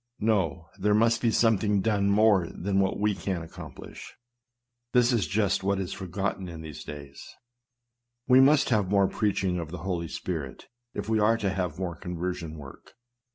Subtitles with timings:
[0.19, 4.15] No, there must be some thing done more than we can accomplish.
[4.93, 7.23] This is just what is forgotten in these days.
[8.27, 8.91] We must have 250 SERMONS.
[9.13, 12.93] more preaching of the Holy Spirit, if we are to have more conversion work.